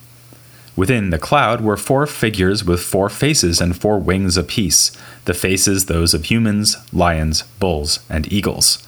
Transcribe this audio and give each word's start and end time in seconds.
Within 0.76 1.10
the 1.10 1.20
cloud 1.20 1.62
were 1.62 1.78
four 1.78 2.08
figures 2.08 2.64
with 2.64 2.82
four 2.82 3.10
faces 3.10 3.60
and 3.60 3.76
four 3.76 4.00
wings 4.00 4.38
apiece, 4.38 4.92
the 5.26 5.34
faces 5.34 5.86
those 5.86 6.14
of 6.14 6.26
humans, 6.26 6.78
lions, 6.94 7.44
bulls, 7.60 8.00
and 8.10 8.32
eagles. 8.32 8.86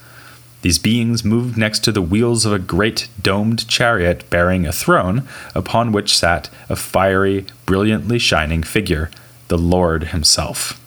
These 0.62 0.78
beings 0.78 1.24
moved 1.24 1.58
next 1.58 1.80
to 1.80 1.92
the 1.92 2.00
wheels 2.00 2.46
of 2.46 2.52
a 2.52 2.58
great 2.58 3.08
domed 3.20 3.66
chariot 3.68 4.30
bearing 4.30 4.64
a 4.64 4.72
throne, 4.72 5.28
upon 5.54 5.90
which 5.90 6.16
sat 6.16 6.48
a 6.68 6.76
fiery, 6.76 7.46
brilliantly 7.66 8.20
shining 8.20 8.62
figure, 8.62 9.10
the 9.48 9.58
Lord 9.58 10.04
Himself. 10.04 10.80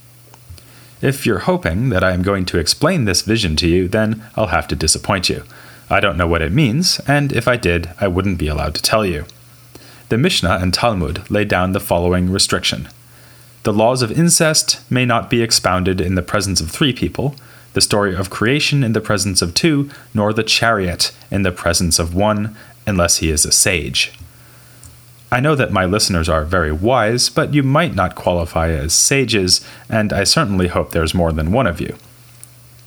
If 1.02 1.26
you're 1.26 1.40
hoping 1.40 1.90
that 1.90 2.06
I 2.06 2.14
am 2.14 2.22
going 2.22 2.46
to 2.46 2.58
explain 2.58 3.04
this 3.04 3.22
vision 3.22 3.58
to 3.58 3.68
you, 3.68 3.90
then 3.90 4.24
I'll 4.38 4.48
have 4.48 4.68
to 4.70 4.78
disappoint 4.78 5.30
you. 5.30 5.44
I 5.90 6.00
don't 6.00 6.18
know 6.18 6.26
what 6.26 6.42
it 6.42 6.54
means, 6.54 7.00
and 7.06 7.34
if 7.34 7.48
I 7.48 7.58
did, 7.58 7.92
I 8.00 8.08
wouldn't 8.08 8.40
be 8.40 8.48
allowed 8.48 8.76
to 8.76 8.82
tell 8.82 9.06
you 9.06 9.26
the 10.10 10.18
Mishnah 10.18 10.60
and 10.62 10.74
Talmud 10.74 11.30
lay 11.32 11.46
down 11.46 11.72
the 11.72 11.80
following 11.80 12.32
restriction 12.32 12.90
The 13.64 13.74
laws 13.74 14.02
of 14.02 14.12
incest 14.12 14.80
may 14.92 15.06
not 15.06 15.30
be 15.30 15.42
expounded 15.42 16.00
in 16.00 16.16
the 16.16 16.22
presence 16.22 16.62
of 16.62 16.70
three 16.70 16.94
people, 16.94 17.36
the 17.74 17.82
story 17.82 18.16
of 18.16 18.30
creation 18.30 18.84
in 18.84 18.94
the 18.94 19.02
presence 19.02 19.42
of 19.42 19.54
two, 19.54 19.90
nor 20.14 20.32
the 20.32 20.44
chariot 20.44 21.12
in 21.32 21.42
the 21.42 21.52
presence 21.52 21.98
of 21.98 22.14
one, 22.14 22.56
unless 22.86 23.18
he 23.18 23.30
is 23.30 23.46
a 23.46 23.52
sage. 23.52 24.14
I 25.32 25.40
know 25.40 25.56
that 25.56 25.72
my 25.74 25.86
listeners 25.86 26.30
are 26.30 26.46
very 26.46 26.72
wise, 26.72 27.30
but 27.30 27.54
you 27.54 27.64
might 27.64 27.96
not 27.96 28.16
qualify 28.16 28.70
as 28.70 28.94
sages, 28.94 29.66
and 29.90 30.14
I 30.14 30.24
certainly 30.24 30.68
hope 30.68 30.92
there's 30.92 31.16
more 31.16 31.34
than 31.34 31.52
one 31.52 31.68
of 31.68 31.82
you. 31.82 31.98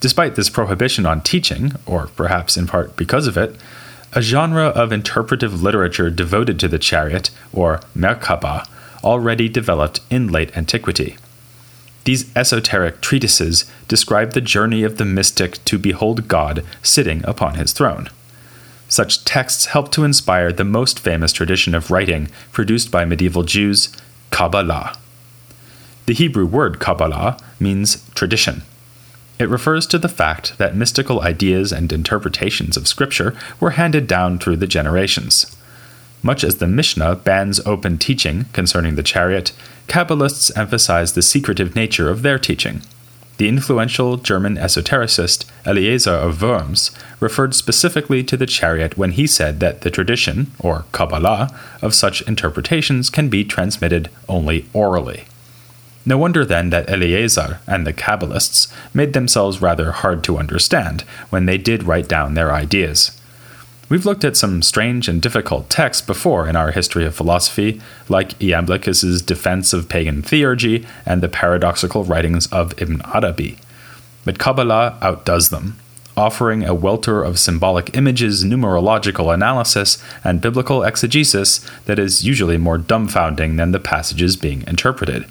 Despite 0.00 0.36
this 0.36 0.48
prohibition 0.48 1.04
on 1.04 1.20
teaching, 1.20 1.72
or 1.84 2.06
perhaps 2.06 2.56
in 2.56 2.68
part 2.68 2.96
because 2.96 3.26
of 3.26 3.36
it, 3.36 3.56
a 4.12 4.22
genre 4.22 4.66
of 4.66 4.92
interpretive 4.92 5.62
literature 5.62 6.10
devoted 6.10 6.58
to 6.60 6.68
the 6.68 6.78
chariot, 6.78 7.30
or 7.52 7.80
Merkaba, 7.96 8.66
already 9.04 9.48
developed 9.48 10.00
in 10.10 10.28
late 10.28 10.56
antiquity. 10.56 11.16
These 12.04 12.34
esoteric 12.34 13.00
treatises 13.00 13.70
describe 13.86 14.32
the 14.32 14.40
journey 14.40 14.82
of 14.82 14.96
the 14.96 15.04
mystic 15.04 15.62
to 15.66 15.78
behold 15.78 16.26
God 16.26 16.64
sitting 16.82 17.22
upon 17.24 17.56
his 17.56 17.72
throne. 17.72 18.08
Such 18.88 19.24
texts 19.24 19.66
help 19.66 19.92
to 19.92 20.04
inspire 20.04 20.50
the 20.50 20.64
most 20.64 20.98
famous 20.98 21.32
tradition 21.32 21.74
of 21.74 21.90
writing 21.90 22.28
produced 22.52 22.90
by 22.90 23.04
medieval 23.04 23.42
Jews, 23.42 23.94
Kabbalah. 24.30 24.96
The 26.06 26.14
Hebrew 26.14 26.46
word 26.46 26.80
Kabbalah 26.80 27.38
means 27.60 28.08
tradition. 28.14 28.62
It 29.38 29.48
refers 29.48 29.86
to 29.88 29.98
the 29.98 30.08
fact 30.08 30.58
that 30.58 30.74
mystical 30.74 31.22
ideas 31.22 31.72
and 31.72 31.92
interpretations 31.92 32.76
of 32.76 32.88
Scripture 32.88 33.36
were 33.60 33.70
handed 33.70 34.06
down 34.06 34.38
through 34.38 34.56
the 34.56 34.66
generations. 34.66 35.56
Much 36.22 36.42
as 36.42 36.56
the 36.56 36.66
Mishnah 36.66 37.14
bans 37.16 37.60
open 37.64 37.98
teaching 37.98 38.46
concerning 38.52 38.96
the 38.96 39.04
chariot, 39.04 39.52
Kabbalists 39.86 40.50
emphasize 40.56 41.12
the 41.12 41.22
secretive 41.22 41.76
nature 41.76 42.10
of 42.10 42.22
their 42.22 42.38
teaching. 42.38 42.82
The 43.36 43.48
influential 43.48 44.16
German 44.16 44.56
esotericist 44.56 45.44
Eleazar 45.64 46.10
of 46.10 46.42
Worms 46.42 46.90
referred 47.20 47.54
specifically 47.54 48.24
to 48.24 48.36
the 48.36 48.46
chariot 48.46 48.98
when 48.98 49.12
he 49.12 49.28
said 49.28 49.60
that 49.60 49.82
the 49.82 49.90
tradition, 49.90 50.50
or 50.58 50.86
Kabbalah, 50.90 51.56
of 51.80 51.94
such 51.94 52.22
interpretations 52.22 53.10
can 53.10 53.28
be 53.28 53.44
transmitted 53.44 54.10
only 54.28 54.66
orally. 54.72 55.26
No 56.08 56.16
wonder 56.16 56.42
then 56.42 56.70
that 56.70 56.88
Eleazar 56.88 57.60
and 57.66 57.86
the 57.86 57.92
Kabbalists 57.92 58.72
made 58.94 59.12
themselves 59.12 59.60
rather 59.60 59.92
hard 59.92 60.24
to 60.24 60.38
understand 60.38 61.02
when 61.28 61.44
they 61.44 61.58
did 61.58 61.82
write 61.82 62.08
down 62.08 62.32
their 62.32 62.50
ideas. 62.50 63.20
We've 63.90 64.06
looked 64.06 64.24
at 64.24 64.34
some 64.34 64.62
strange 64.62 65.06
and 65.06 65.20
difficult 65.20 65.68
texts 65.68 66.00
before 66.00 66.48
in 66.48 66.56
our 66.56 66.70
history 66.70 67.04
of 67.04 67.14
philosophy, 67.14 67.82
like 68.08 68.38
Iamblichus's 68.38 69.20
defense 69.20 69.74
of 69.74 69.90
pagan 69.90 70.22
theurgy 70.22 70.86
and 71.04 71.22
the 71.22 71.28
paradoxical 71.28 72.04
writings 72.04 72.46
of 72.46 72.72
Ibn 72.80 73.02
Arabi. 73.14 73.58
But 74.24 74.38
Kabbalah 74.38 74.96
outdoes 75.02 75.50
them, 75.50 75.76
offering 76.16 76.64
a 76.64 76.72
welter 76.72 77.22
of 77.22 77.38
symbolic 77.38 77.94
images, 77.94 78.44
numerological 78.44 79.32
analysis, 79.34 80.02
and 80.24 80.40
biblical 80.40 80.84
exegesis 80.84 81.60
that 81.84 81.98
is 81.98 82.24
usually 82.24 82.56
more 82.56 82.78
dumbfounding 82.78 83.58
than 83.58 83.72
the 83.72 83.78
passages 83.78 84.36
being 84.36 84.64
interpreted. 84.66 85.26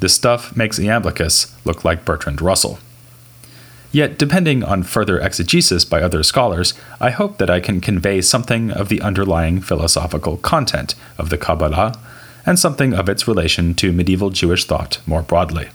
This 0.00 0.14
stuff 0.14 0.56
makes 0.56 0.78
Iamblichus 0.78 1.54
look 1.64 1.84
like 1.84 2.04
Bertrand 2.04 2.40
Russell. 2.42 2.78
Yet, 3.92 4.18
depending 4.18 4.62
on 4.62 4.82
further 4.82 5.18
exegesis 5.18 5.84
by 5.84 6.00
other 6.00 6.22
scholars, 6.22 6.74
I 7.00 7.10
hope 7.10 7.38
that 7.38 7.50
I 7.50 7.60
can 7.60 7.80
convey 7.80 8.20
something 8.20 8.70
of 8.70 8.88
the 8.88 9.02
underlying 9.02 9.60
philosophical 9.60 10.36
content 10.36 10.94
of 11.18 11.28
the 11.28 11.38
Kabbalah 11.38 11.98
and 12.46 12.58
something 12.58 12.94
of 12.94 13.08
its 13.08 13.28
relation 13.28 13.74
to 13.74 13.92
medieval 13.92 14.30
Jewish 14.30 14.64
thought 14.64 15.00
more 15.06 15.22
broadly. 15.22 15.68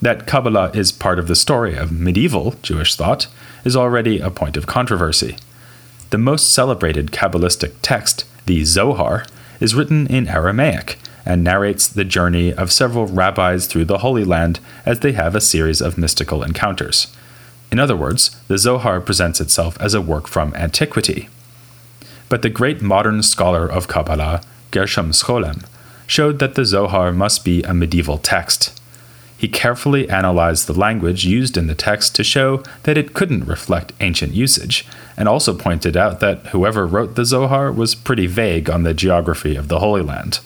That 0.00 0.26
Kabbalah 0.26 0.70
is 0.72 0.92
part 0.92 1.18
of 1.18 1.28
the 1.28 1.36
story 1.36 1.76
of 1.76 1.92
medieval 1.92 2.54
Jewish 2.62 2.94
thought 2.94 3.26
is 3.64 3.76
already 3.76 4.18
a 4.18 4.30
point 4.30 4.56
of 4.56 4.66
controversy. 4.66 5.36
The 6.10 6.18
most 6.18 6.52
celebrated 6.52 7.10
Kabbalistic 7.10 7.74
text, 7.82 8.24
the 8.46 8.64
Zohar, 8.64 9.26
is 9.60 9.74
written 9.74 10.06
in 10.06 10.28
Aramaic 10.28 10.98
and 11.24 11.44
narrates 11.44 11.86
the 11.86 12.04
journey 12.04 12.52
of 12.52 12.72
several 12.72 13.06
rabbis 13.06 13.66
through 13.66 13.84
the 13.84 13.98
Holy 13.98 14.24
Land 14.24 14.60
as 14.84 15.00
they 15.00 15.12
have 15.12 15.34
a 15.34 15.40
series 15.40 15.80
of 15.80 15.98
mystical 15.98 16.42
encounters. 16.42 17.14
In 17.70 17.78
other 17.78 17.96
words, 17.96 18.36
the 18.48 18.58
Zohar 18.58 19.00
presents 19.00 19.40
itself 19.40 19.80
as 19.80 19.94
a 19.94 20.00
work 20.00 20.28
from 20.28 20.54
antiquity. 20.54 21.28
But 22.28 22.42
the 22.42 22.50
great 22.50 22.82
modern 22.82 23.22
scholar 23.22 23.66
of 23.66 23.88
Kabbalah, 23.88 24.42
Gershom 24.70 25.10
Scholem, 25.10 25.64
showed 26.06 26.38
that 26.38 26.54
the 26.54 26.64
Zohar 26.64 27.12
must 27.12 27.44
be 27.44 27.62
a 27.62 27.72
medieval 27.72 28.18
text. 28.18 28.78
He 29.38 29.48
carefully 29.48 30.08
analyzed 30.08 30.66
the 30.66 30.78
language 30.78 31.24
used 31.24 31.56
in 31.56 31.66
the 31.66 31.74
text 31.74 32.14
to 32.16 32.22
show 32.22 32.62
that 32.84 32.96
it 32.98 33.14
couldn't 33.14 33.46
reflect 33.46 33.92
ancient 34.00 34.34
usage, 34.34 34.86
and 35.16 35.28
also 35.28 35.54
pointed 35.54 35.96
out 35.96 36.20
that 36.20 36.46
whoever 36.48 36.86
wrote 36.86 37.16
the 37.16 37.24
Zohar 37.24 37.72
was 37.72 37.94
pretty 37.94 38.26
vague 38.26 38.70
on 38.70 38.82
the 38.82 38.94
geography 38.94 39.56
of 39.56 39.68
the 39.68 39.80
Holy 39.80 40.02
Land 40.02 40.40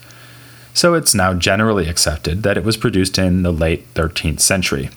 so 0.77 0.93
it's 0.93 1.15
now 1.15 1.33
generally 1.33 1.89
accepted 1.89 2.43
that 2.43 2.59
it 2.59 2.63
was 2.63 2.77
produced 2.77 3.17
in 3.17 3.43
the 3.43 3.51
late 3.51 3.93
13th 3.95 4.41
century. 4.41 4.91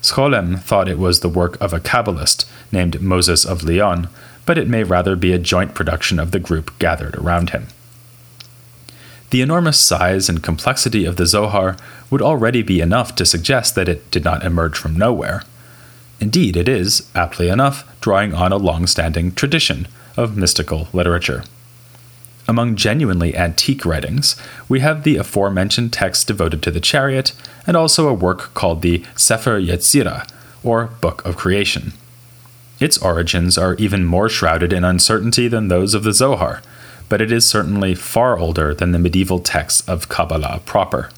Scholem 0.00 0.60
thought 0.60 0.88
it 0.88 0.96
was 0.98 1.20
the 1.20 1.28
work 1.28 1.60
of 1.60 1.72
a 1.72 1.80
Kabbalist 1.80 2.48
named 2.70 3.02
Moses 3.02 3.44
of 3.44 3.64
Leon, 3.64 4.08
but 4.46 4.56
it 4.56 4.68
may 4.68 4.84
rather 4.84 5.16
be 5.16 5.32
a 5.32 5.40
joint 5.40 5.74
production 5.74 6.20
of 6.20 6.30
the 6.30 6.38
group 6.38 6.78
gathered 6.78 7.16
around 7.16 7.50
him. 7.50 7.66
The 9.30 9.42
enormous 9.42 9.80
size 9.80 10.28
and 10.28 10.40
complexity 10.40 11.04
of 11.04 11.16
the 11.16 11.26
Zohar 11.26 11.76
would 12.08 12.22
already 12.22 12.62
be 12.62 12.80
enough 12.80 13.16
to 13.16 13.26
suggest 13.26 13.74
that 13.74 13.88
it 13.88 14.08
did 14.12 14.22
not 14.22 14.44
emerge 14.44 14.78
from 14.78 14.94
nowhere. 14.94 15.42
Indeed, 16.20 16.56
it 16.56 16.68
is, 16.68 17.10
aptly 17.12 17.48
enough, 17.48 17.84
drawing 18.00 18.34
on 18.34 18.52
a 18.52 18.56
long 18.56 18.86
standing 18.86 19.32
tradition 19.32 19.88
of 20.16 20.36
mystical 20.36 20.86
literature. 20.92 21.42
Among 22.48 22.74
genuinely 22.76 23.36
antique 23.36 23.84
writings, 23.84 24.36
we 24.68 24.80
have 24.80 25.04
the 25.04 25.16
aforementioned 25.16 25.92
text 25.92 26.26
devoted 26.26 26.62
to 26.62 26.70
the 26.70 26.80
chariot, 26.80 27.32
and 27.66 27.76
also 27.76 28.08
a 28.08 28.14
work 28.14 28.52
called 28.54 28.82
the 28.82 29.04
Sefer 29.16 29.60
Yetzirah, 29.60 30.28
or 30.64 30.86
Book 31.00 31.24
of 31.24 31.36
Creation. 31.36 31.92
Its 32.80 32.98
origins 32.98 33.56
are 33.56 33.74
even 33.74 34.04
more 34.04 34.28
shrouded 34.28 34.72
in 34.72 34.82
uncertainty 34.82 35.46
than 35.46 35.68
those 35.68 35.94
of 35.94 36.02
the 36.02 36.12
Zohar, 36.12 36.62
but 37.08 37.20
it 37.20 37.30
is 37.30 37.48
certainly 37.48 37.94
far 37.94 38.38
older 38.38 38.74
than 38.74 38.90
the 38.90 38.98
medieval 38.98 39.38
texts 39.38 39.86
of 39.88 40.08
Kabbalah 40.08 40.60
proper. 40.64 41.10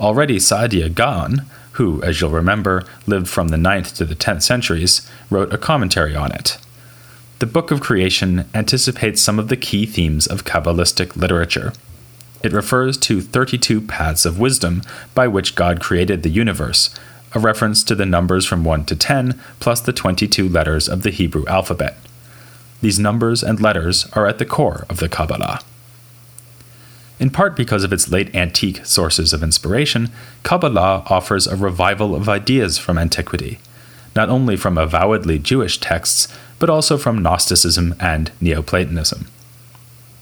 Already 0.00 0.36
Saadia 0.38 0.94
Gaon, 0.94 1.46
who, 1.72 2.00
as 2.04 2.20
you'll 2.20 2.30
remember, 2.30 2.84
lived 3.06 3.28
from 3.28 3.48
the 3.48 3.56
9th 3.56 3.96
to 3.96 4.04
the 4.04 4.14
10th 4.14 4.42
centuries, 4.42 5.10
wrote 5.30 5.52
a 5.52 5.58
commentary 5.58 6.14
on 6.14 6.30
it. 6.30 6.58
The 7.40 7.46
Book 7.46 7.72
of 7.72 7.80
Creation 7.80 8.48
anticipates 8.54 9.20
some 9.20 9.40
of 9.40 9.48
the 9.48 9.56
key 9.56 9.86
themes 9.86 10.28
of 10.28 10.44
Kabbalistic 10.44 11.16
literature. 11.16 11.72
It 12.44 12.52
refers 12.52 12.96
to 12.98 13.20
32 13.20 13.80
paths 13.80 14.24
of 14.24 14.38
wisdom 14.38 14.82
by 15.16 15.26
which 15.26 15.56
God 15.56 15.80
created 15.80 16.22
the 16.22 16.30
universe, 16.30 16.94
a 17.32 17.40
reference 17.40 17.82
to 17.84 17.96
the 17.96 18.06
numbers 18.06 18.46
from 18.46 18.62
1 18.62 18.84
to 18.84 18.94
10 18.94 19.40
plus 19.58 19.80
the 19.80 19.92
22 19.92 20.48
letters 20.48 20.88
of 20.88 21.02
the 21.02 21.10
Hebrew 21.10 21.44
alphabet. 21.46 21.96
These 22.80 23.00
numbers 23.00 23.42
and 23.42 23.60
letters 23.60 24.06
are 24.12 24.28
at 24.28 24.38
the 24.38 24.46
core 24.46 24.86
of 24.88 24.98
the 24.98 25.08
Kabbalah. 25.08 25.60
In 27.18 27.30
part 27.30 27.56
because 27.56 27.82
of 27.82 27.92
its 27.92 28.10
late 28.10 28.32
antique 28.32 28.86
sources 28.86 29.32
of 29.32 29.42
inspiration, 29.42 30.10
Kabbalah 30.44 31.02
offers 31.06 31.48
a 31.48 31.56
revival 31.56 32.14
of 32.14 32.28
ideas 32.28 32.78
from 32.78 32.96
antiquity, 32.96 33.58
not 34.14 34.28
only 34.28 34.56
from 34.56 34.78
avowedly 34.78 35.40
Jewish 35.40 35.78
texts, 35.78 36.28
but 36.64 36.72
also 36.72 36.96
from 36.96 37.20
Gnosticism 37.20 37.94
and 38.00 38.32
Neoplatonism. 38.40 39.26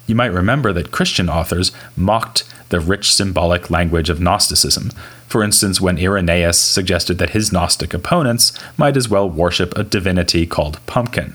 You 0.09 0.17
might 0.17 0.33
remember 0.33 0.73
that 0.73 0.91
Christian 0.91 1.29
authors 1.31 1.71
mocked 1.97 2.43
the 2.71 2.81
rich 2.81 3.15
symbolic 3.15 3.71
language 3.71 4.11
of 4.11 4.21
Gnosticism, 4.21 4.91
for 5.29 5.45
instance, 5.45 5.81
when 5.81 6.01
Irenaeus 6.01 6.59
suggested 6.59 7.19
that 7.19 7.31
his 7.31 7.53
Gnostic 7.53 7.95
opponents 7.95 8.53
might 8.77 8.97
as 8.97 9.09
well 9.09 9.31
worship 9.31 9.73
a 9.79 9.85
divinity 9.85 10.45
called 10.45 10.85
Pumpkin. 10.87 11.35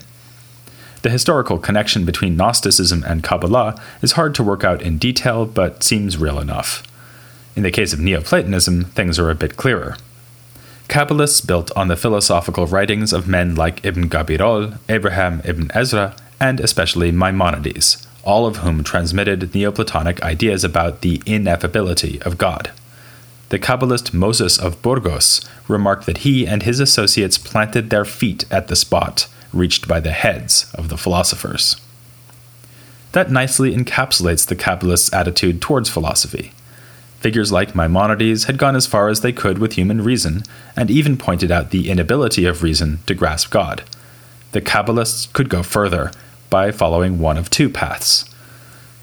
The 1.00 1.08
historical 1.08 1.56
connection 1.56 2.04
between 2.04 2.36
Gnosticism 2.36 3.02
and 3.04 3.24
Kabbalah 3.24 3.80
is 4.02 4.12
hard 4.12 4.34
to 4.34 4.42
work 4.42 4.62
out 4.62 4.82
in 4.82 4.98
detail, 4.98 5.46
but 5.46 5.82
seems 5.82 6.18
real 6.18 6.38
enough. 6.38 6.82
In 7.56 7.62
the 7.62 7.70
case 7.70 7.94
of 7.94 8.00
Neoplatonism, 8.00 8.84
things 8.84 9.18
are 9.18 9.30
a 9.30 9.34
bit 9.34 9.56
clearer. 9.56 9.96
Kabbalists 10.88 11.46
built 11.46 11.70
on 11.76 11.88
the 11.88 11.96
philosophical 11.96 12.66
writings 12.66 13.12
of 13.12 13.28
men 13.28 13.54
like 13.54 13.84
Ibn 13.84 14.08
Gabirol, 14.08 14.78
Abraham 14.88 15.42
ibn 15.44 15.70
Ezra, 15.74 16.16
and 16.40 16.60
especially 16.60 17.12
Maimonides, 17.12 18.06
all 18.22 18.46
of 18.46 18.58
whom 18.58 18.82
transmitted 18.82 19.54
Neoplatonic 19.54 20.22
ideas 20.22 20.64
about 20.64 21.02
the 21.02 21.18
ineffability 21.18 22.22
of 22.22 22.38
God. 22.38 22.70
The 23.50 23.58
Kabbalist 23.58 24.14
Moses 24.14 24.58
of 24.58 24.80
Burgos 24.80 25.46
remarked 25.68 26.06
that 26.06 26.18
he 26.18 26.46
and 26.46 26.62
his 26.62 26.80
associates 26.80 27.36
planted 27.36 27.90
their 27.90 28.04
feet 28.06 28.46
at 28.50 28.68
the 28.68 28.76
spot 28.76 29.26
reached 29.52 29.88
by 29.88 30.00
the 30.00 30.10
heads 30.10 30.70
of 30.74 30.88
the 30.88 30.98
philosophers. 30.98 31.76
That 33.12 33.30
nicely 33.30 33.74
encapsulates 33.74 34.46
the 34.46 34.56
Kabbalist's 34.56 35.12
attitude 35.12 35.60
towards 35.60 35.88
philosophy. 35.90 36.52
Figures 37.20 37.50
like 37.50 37.74
Maimonides 37.74 38.44
had 38.44 38.58
gone 38.58 38.76
as 38.76 38.86
far 38.86 39.08
as 39.08 39.20
they 39.20 39.32
could 39.32 39.58
with 39.58 39.72
human 39.72 40.02
reason, 40.02 40.44
and 40.76 40.90
even 40.90 41.16
pointed 41.16 41.50
out 41.50 41.70
the 41.70 41.90
inability 41.90 42.44
of 42.44 42.62
reason 42.62 43.00
to 43.06 43.14
grasp 43.14 43.50
God. 43.50 43.82
The 44.52 44.60
Kabbalists 44.60 45.32
could 45.32 45.48
go 45.48 45.62
further 45.62 46.12
by 46.48 46.70
following 46.70 47.18
one 47.18 47.36
of 47.36 47.50
two 47.50 47.68
paths. 47.68 48.24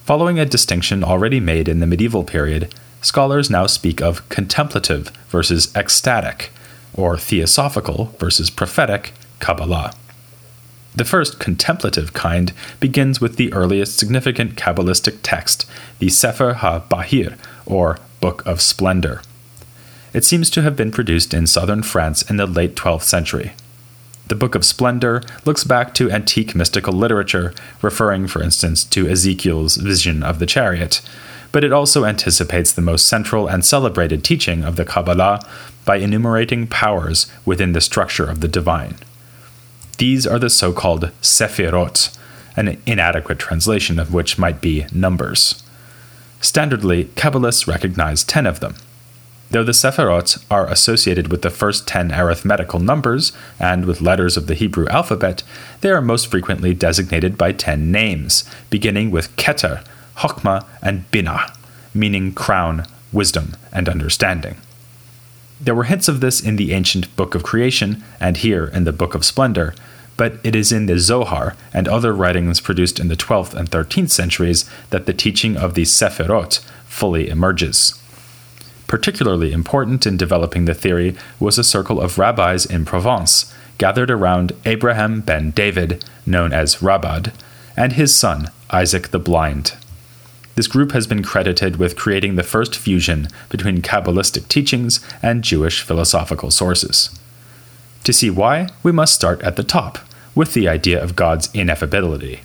Following 0.06 0.40
a 0.40 0.46
distinction 0.46 1.04
already 1.04 1.40
made 1.40 1.68
in 1.68 1.80
the 1.80 1.88
medieval 1.88 2.24
period, 2.24 2.74
scholars 3.02 3.50
now 3.50 3.68
speak 3.68 4.02
of 4.02 4.28
contemplative 4.30 5.10
versus 5.30 5.76
ecstatic, 5.76 6.52
or 6.94 7.18
theosophical 7.18 8.16
versus 8.18 8.50
prophetic 8.50 9.12
Kabbalah. 9.40 9.94
The 10.96 11.06
first 11.06 11.40
contemplative 11.40 12.14
kind 12.14 12.54
begins 12.80 13.20
with 13.20 13.36
the 13.36 13.52
earliest 13.52 13.98
significant 13.98 14.56
Kabbalistic 14.56 15.20
text, 15.24 15.70
the 16.00 16.08
Sefer 16.08 16.54
ha-Bahir, 16.54 17.38
or 17.66 18.00
Book 18.26 18.44
of 18.48 18.60
Splendor. 18.60 19.22
It 20.12 20.26
seems 20.26 20.50
to 20.50 20.64
have 20.64 20.76
been 20.76 20.90
produced 20.90 21.32
in 21.32 21.46
southern 21.46 21.84
France 21.84 22.24
in 22.24 22.38
the 22.38 22.48
late 22.48 22.76
12th 22.76 23.04
century. 23.04 23.54
The 24.30 24.34
Book 24.34 24.56
of 24.56 24.66
Splendor 24.66 25.22
looks 25.46 25.64
back 25.64 25.94
to 25.94 26.10
antique 26.10 26.56
mystical 26.56 26.94
literature, 26.94 27.54
referring, 27.84 28.26
for 28.26 28.42
instance, 28.42 28.84
to 28.86 29.08
Ezekiel's 29.08 29.78
vision 29.78 30.24
of 30.24 30.40
the 30.40 30.48
chariot, 30.48 31.02
but 31.52 31.64
it 31.64 31.72
also 31.72 32.04
anticipates 32.04 32.72
the 32.72 32.82
most 32.82 33.06
central 33.06 33.46
and 33.46 33.64
celebrated 33.64 34.24
teaching 34.24 34.64
of 34.64 34.76
the 34.76 34.86
Kabbalah 34.86 35.48
by 35.86 35.98
enumerating 35.98 36.66
powers 36.66 37.32
within 37.46 37.74
the 37.74 37.80
structure 37.80 38.26
of 38.26 38.42
the 38.42 38.48
divine. 38.48 38.96
These 40.00 40.26
are 40.26 40.40
the 40.40 40.50
so 40.50 40.74
called 40.74 41.12
Sephirot, 41.22 42.18
an 42.58 42.82
inadequate 42.88 43.38
translation 43.38 44.00
of 44.00 44.12
which 44.12 44.40
might 44.40 44.62
be 44.62 44.88
numbers. 44.92 45.62
Standardly, 46.46 47.06
Kabbalists 47.16 47.66
recognize 47.66 48.24
10 48.24 48.46
of 48.46 48.60
them. 48.60 48.76
Though 49.50 49.64
the 49.64 49.72
Sephirot 49.72 50.46
are 50.52 50.68
associated 50.68 51.30
with 51.30 51.42
the 51.42 51.50
first 51.50 51.88
10 51.88 52.14
arithmetical 52.14 52.80
numbers 52.80 53.32
and 53.60 53.86
with 53.86 54.00
letters 54.00 54.38
of 54.38 54.46
the 54.46 54.54
Hebrew 54.54 54.88
alphabet, 54.90 55.42
they 55.82 55.90
are 55.90 56.02
most 56.02 56.28
frequently 56.28 56.76
designated 56.76 57.36
by 57.36 57.52
10 57.52 57.92
names, 57.92 58.44
beginning 58.70 59.10
with 59.10 59.36
Keter, 59.38 59.84
Chokmah, 60.18 60.64
and 60.84 61.10
Binah, 61.10 61.58
meaning 61.96 62.32
crown, 62.32 62.86
wisdom, 63.12 63.58
and 63.72 63.90
understanding. 63.90 64.58
There 65.60 65.74
were 65.74 65.86
hints 65.86 66.08
of 66.08 66.20
this 66.20 66.42
in 66.42 66.58
the 66.58 66.74
ancient 66.74 67.16
Book 67.16 67.34
of 67.34 67.42
Creation 67.42 68.04
and 68.20 68.38
here 68.38 68.66
in 68.66 68.84
the 68.84 68.94
Book 68.94 69.16
of 69.16 69.26
Splendor, 69.26 69.74
but 70.18 70.40
it 70.44 70.56
is 70.56 70.72
in 70.72 70.86
the 70.86 71.00
Zohar 71.00 71.56
and 71.74 71.88
other 71.88 72.14
writings 72.14 72.62
produced 72.62 73.00
in 73.00 73.08
the 73.08 73.18
12th 73.18 73.54
and 73.54 73.70
13th 73.70 74.12
centuries 74.12 74.70
that 74.90 75.06
the 75.06 75.14
teaching 75.14 75.58
of 75.58 75.74
the 75.74 75.84
Sephirot 75.84 76.60
fully 76.86 77.30
emerges. 77.30 78.02
Particularly 78.88 79.52
important 79.52 80.06
in 80.06 80.16
developing 80.16 80.66
the 80.66 80.74
theory 80.74 81.16
was 81.40 81.58
a 81.58 81.64
circle 81.64 82.00
of 82.00 82.18
rabbis 82.18 82.66
in 82.66 82.86
Provence, 82.86 83.54
gathered 83.78 84.12
around 84.12 84.54
Abraham 84.66 85.22
ben 85.22 85.52
David, 85.52 86.06
known 86.26 86.54
as 86.54 86.78
Rabad, 86.78 87.34
and 87.76 87.94
his 87.94 88.16
son, 88.16 88.50
Isaac 88.70 89.10
the 89.10 89.20
Blind. 89.20 89.76
This 90.56 90.68
group 90.68 90.94
has 90.94 91.06
been 91.06 91.24
credited 91.24 91.76
with 91.76 91.98
creating 91.98 92.36
the 92.36 92.44
first 92.44 92.78
fusion 92.78 93.28
between 93.50 93.82
Kabbalistic 93.82 94.48
teachings 94.48 95.06
and 95.22 95.44
Jewish 95.44 95.82
philosophical 95.82 96.50
sources. 96.50 97.10
To 98.06 98.14
see 98.14 98.30
why, 98.30 98.68
we 98.84 98.92
must 98.92 99.16
start 99.16 99.42
at 99.42 99.56
the 99.56 99.64
top, 99.64 99.98
with 100.36 100.54
the 100.54 100.68
idea 100.70 101.02
of 101.02 101.16
God's 101.16 101.48
ineffability. 101.50 102.42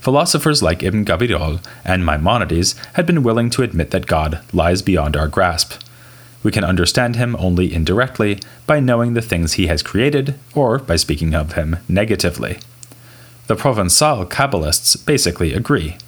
Philosophers 0.00 0.64
like 0.64 0.82
Ibn 0.82 1.04
Gabirol 1.04 1.64
and 1.84 2.04
Maimonides 2.04 2.74
had 2.94 3.06
been 3.06 3.22
willing 3.22 3.50
to 3.50 3.62
admit 3.62 3.92
that 3.92 4.08
God 4.08 4.40
lies 4.52 4.82
beyond 4.82 5.16
our 5.16 5.28
grasp. 5.28 5.80
We 6.42 6.50
can 6.50 6.64
understand 6.64 7.14
him 7.14 7.36
only 7.38 7.72
indirectly 7.72 8.40
by 8.66 8.80
knowing 8.80 9.14
the 9.14 9.22
things 9.22 9.52
he 9.52 9.68
has 9.68 9.80
created 9.80 10.36
or 10.56 10.80
by 10.80 10.96
speaking 10.96 11.32
of 11.32 11.52
him 11.52 11.76
negatively. 11.88 12.58
The 13.46 13.54
Provençal 13.54 14.28
Kabbalists 14.28 15.06
basically 15.06 15.54
agree. 15.54 15.98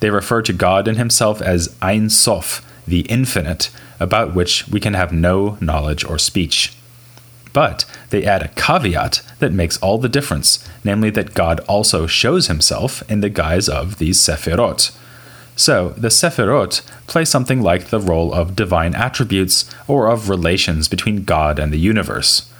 They 0.00 0.10
refer 0.10 0.42
to 0.42 0.52
God 0.52 0.88
and 0.88 0.98
himself 0.98 1.40
as 1.40 1.76
Ein 1.80 2.10
Sof, 2.10 2.60
the 2.88 3.02
infinite, 3.02 3.70
about 4.00 4.34
which 4.34 4.66
we 4.66 4.80
can 4.80 4.94
have 4.94 5.12
no 5.12 5.58
knowledge 5.60 6.04
or 6.04 6.18
speech. 6.18 6.74
But 7.52 7.84
they 8.10 8.24
add 8.24 8.42
a 8.42 8.48
caveat 8.48 9.22
that 9.38 9.52
makes 9.52 9.76
all 9.78 9.98
the 9.98 10.08
difference, 10.08 10.66
namely 10.84 11.10
that 11.10 11.34
God 11.34 11.60
also 11.60 12.06
shows 12.06 12.46
himself 12.46 13.08
in 13.10 13.20
the 13.20 13.28
guise 13.28 13.68
of 13.68 13.98
these 13.98 14.18
Sephirot. 14.18 14.96
So, 15.54 15.90
the 15.90 16.08
Sephirot 16.08 16.80
play 17.06 17.24
something 17.24 17.60
like 17.60 17.86
the 17.86 18.00
role 18.00 18.32
of 18.32 18.56
divine 18.56 18.94
attributes 18.94 19.70
or 19.86 20.08
of 20.08 20.30
relations 20.30 20.88
between 20.88 21.24
God 21.24 21.58
and 21.58 21.72
the 21.72 21.78
universe. 21.78 22.50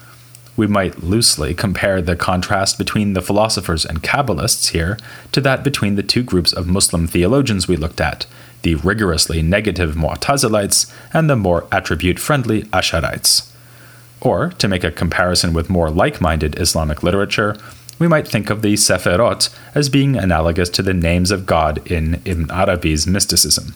We 0.54 0.66
might 0.66 1.02
loosely 1.02 1.54
compare 1.54 2.02
the 2.02 2.14
contrast 2.14 2.76
between 2.76 3.14
the 3.14 3.22
philosophers 3.22 3.86
and 3.86 4.02
Kabbalists 4.02 4.72
here 4.72 4.98
to 5.32 5.40
that 5.40 5.64
between 5.64 5.94
the 5.94 6.02
two 6.02 6.22
groups 6.22 6.52
of 6.52 6.66
Muslim 6.66 7.06
theologians 7.06 7.66
we 7.66 7.76
looked 7.76 8.02
at, 8.02 8.26
the 8.60 8.74
rigorously 8.74 9.40
negative 9.40 9.94
Mu'tazilites 9.94 10.92
and 11.14 11.30
the 11.30 11.36
more 11.36 11.66
attribute 11.72 12.18
friendly 12.18 12.64
Ash'arites. 12.64 13.51
Or, 14.22 14.50
to 14.50 14.68
make 14.68 14.84
a 14.84 14.92
comparison 14.92 15.52
with 15.52 15.68
more 15.68 15.90
like 15.90 16.20
minded 16.20 16.58
Islamic 16.58 17.02
literature, 17.02 17.56
we 17.98 18.06
might 18.06 18.26
think 18.26 18.50
of 18.50 18.62
the 18.62 18.74
Sephirot 18.74 19.52
as 19.74 19.88
being 19.88 20.16
analogous 20.16 20.70
to 20.70 20.82
the 20.82 20.94
names 20.94 21.32
of 21.32 21.44
God 21.44 21.84
in 21.90 22.22
Ibn 22.24 22.50
Arabi's 22.50 23.06
mysticism. 23.06 23.74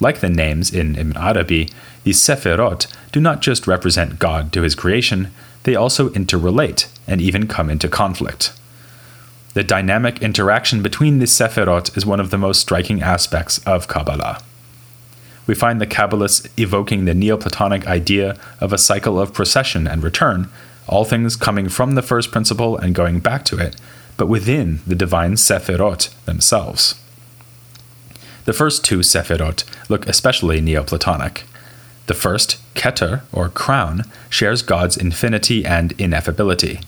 Like 0.00 0.18
the 0.18 0.28
names 0.28 0.74
in 0.74 0.96
Ibn 0.96 1.16
Arabi, 1.16 1.70
the 2.02 2.10
Sephirot 2.10 2.86
do 3.12 3.20
not 3.20 3.40
just 3.40 3.68
represent 3.68 4.18
God 4.18 4.52
to 4.52 4.62
his 4.62 4.74
creation, 4.74 5.30
they 5.62 5.76
also 5.76 6.08
interrelate 6.10 6.88
and 7.06 7.20
even 7.20 7.46
come 7.46 7.70
into 7.70 7.88
conflict. 7.88 8.52
The 9.54 9.64
dynamic 9.64 10.20
interaction 10.20 10.82
between 10.82 11.20
the 11.20 11.26
Sephirot 11.26 11.96
is 11.96 12.06
one 12.06 12.20
of 12.20 12.30
the 12.30 12.38
most 12.38 12.60
striking 12.60 13.02
aspects 13.02 13.58
of 13.66 13.88
Kabbalah. 13.88 14.40
We 15.48 15.54
find 15.54 15.80
the 15.80 15.86
Kabbalists 15.86 16.46
evoking 16.58 17.06
the 17.06 17.14
Neoplatonic 17.14 17.86
idea 17.86 18.36
of 18.60 18.72
a 18.72 18.78
cycle 18.78 19.18
of 19.18 19.32
procession 19.32 19.88
and 19.88 20.02
return, 20.02 20.50
all 20.86 21.06
things 21.06 21.36
coming 21.36 21.70
from 21.70 21.94
the 21.94 22.02
first 22.02 22.30
principle 22.30 22.76
and 22.76 22.94
going 22.94 23.20
back 23.20 23.46
to 23.46 23.58
it, 23.58 23.74
but 24.18 24.26
within 24.26 24.80
the 24.86 24.94
divine 24.94 25.32
Sephirot 25.32 26.10
themselves. 26.26 27.00
The 28.44 28.52
first 28.52 28.84
two 28.84 28.98
Sephirot 28.98 29.64
look 29.88 30.06
especially 30.06 30.60
Neoplatonic 30.60 31.44
The 32.08 32.14
first, 32.14 32.58
Keter, 32.74 33.22
or 33.32 33.48
crown, 33.48 34.04
shares 34.28 34.60
God's 34.60 34.98
infinity 34.98 35.64
and 35.64 35.96
ineffability. 35.96 36.84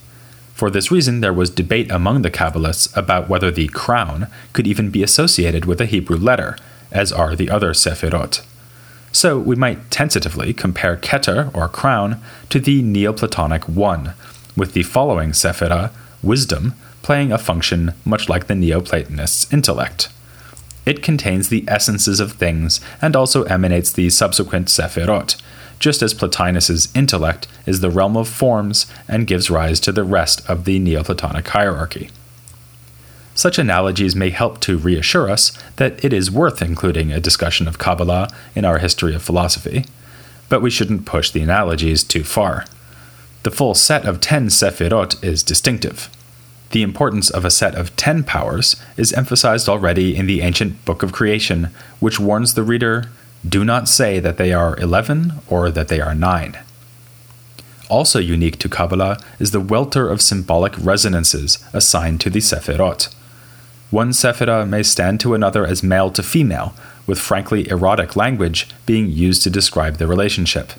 For 0.52 0.69
this 0.69 0.90
reason, 0.90 1.23
there 1.23 1.33
was 1.33 1.49
debate 1.49 1.90
among 1.90 2.21
the 2.21 2.31
Kabbalists 2.31 2.95
about 2.95 3.31
whether 3.31 3.50
the 3.50 3.69
crown 3.69 4.26
could 4.52 4.67
even 4.67 4.90
be 4.90 5.02
associated 5.02 5.64
with 5.64 5.81
a 5.81 5.87
Hebrew 5.87 6.19
letter, 6.19 6.59
as 6.92 7.12
are 7.12 7.37
the 7.37 7.50
other 7.50 7.73
Sephirot. 7.73 8.42
So 9.12 9.38
we 9.38 9.56
might 9.56 9.90
tentatively 9.90 10.52
compare 10.52 10.97
Keter, 10.97 11.54
or 11.54 11.68
crown, 11.68 12.20
to 12.49 12.61
the 12.61 12.82
Neoplatonic 12.82 13.68
one, 13.68 14.14
with 14.56 14.73
the 14.73 14.85
following 14.85 15.30
Sephira, 15.30 15.90
wisdom, 16.23 16.75
playing 17.02 17.32
a 17.32 17.38
function 17.38 17.94
much 18.04 18.28
like 18.28 18.47
the 18.47 18.54
Neoplatonists' 18.54 19.52
intellect. 19.52 20.09
It 20.87 21.02
contains 21.02 21.49
the 21.49 21.64
essences 21.68 22.20
of 22.20 22.32
things 22.32 22.80
and 23.02 23.14
also 23.14 23.44
emanates 23.44 23.92
the 23.92 24.11
subsequent 24.11 24.68
Sephirot, 24.68 25.40
just 25.78 26.02
as 26.02 26.14
Plotinus's 26.14 26.88
intellect 26.94 27.49
is 27.66 27.80
the 27.80 27.90
realm 27.90 28.16
of 28.16 28.28
forms 28.28 28.87
and 29.09 29.26
gives 29.26 29.50
rise 29.50 29.80
to 29.80 29.92
the 29.92 30.04
rest 30.04 30.49
of 30.49 30.64
the 30.64 30.78
Neoplatonic 30.78 31.49
hierarchy. 31.49 32.11
Such 33.40 33.59
analogies 33.59 34.14
may 34.14 34.28
help 34.28 34.61
to 34.61 34.76
reassure 34.76 35.30
us 35.30 35.52
that 35.76 36.04
it 36.04 36.12
is 36.12 36.30
worth 36.30 36.61
including 36.61 37.11
a 37.11 37.20
discussion 37.20 37.66
of 37.66 37.78
Kabbalah 37.78 38.28
in 38.54 38.66
our 38.66 38.76
history 38.76 39.14
of 39.14 39.23
philosophy, 39.23 39.87
but 40.50 40.61
we 40.61 40.68
shouldn't 40.68 41.06
push 41.06 41.30
the 41.30 41.40
analogies 41.40 42.04
too 42.04 42.23
far. 42.23 42.66
The 43.42 43.50
full 43.50 43.75
set 43.75 44.04
of 44.04 44.20
10 44.20 44.49
Sephirot 44.49 45.25
is 45.25 45.42
distinctive. 45.42 46.11
The 46.73 46.82
importance 46.82 47.30
of 47.30 47.47
a 47.47 47.50
set 47.50 47.75
of 47.75 47.97
10 47.97 48.25
powers 48.25 48.76
is 48.99 49.14
emphasized 49.14 49.70
already 49.70 50.14
in 50.14 50.26
the 50.26 50.42
ancient 50.42 50.85
Book 50.85 51.02
of 51.02 51.12
Creation, 51.12 51.70
which 51.99 52.20
warns 52.20 52.52
the 52.52 52.62
reader 52.62 53.06
do 53.49 53.64
not 53.64 53.88
say 53.88 54.20
that 54.20 54.37
they 54.37 54.52
are 54.52 54.78
11 54.78 55.32
or 55.49 55.70
that 55.70 55.88
they 55.88 56.02
are 56.02 56.14
9. 56.14 56.59
Also 57.88 58.18
unique 58.18 58.59
to 58.59 58.68
Kabbalah 58.68 59.18
is 59.38 59.52
the 59.52 59.61
welter 59.61 60.11
of 60.11 60.20
symbolic 60.20 60.75
resonances 60.78 61.59
assigned 61.73 62.20
to 62.20 62.28
the 62.28 62.40
Sephirot. 62.40 63.09
One 63.90 64.11
Sephira 64.11 64.68
may 64.68 64.85
stand 64.85 65.18
to 65.20 65.35
another 65.35 65.66
as 65.66 65.82
male 65.82 66.11
to 66.12 66.23
female, 66.23 66.75
with 67.06 67.18
frankly 67.18 67.68
erotic 67.68 68.14
language 68.14 68.68
being 68.87 69.11
used 69.11 69.42
to 69.42 69.50
describe 69.50 69.97
the 69.97 70.06
relationship. 70.06 70.73